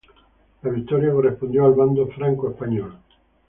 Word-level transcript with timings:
La 0.63 0.71
victoria 0.71 1.11
correspondió 1.11 1.63
al 1.63 1.75
bando 1.75 2.07
franco-español. 2.07 2.95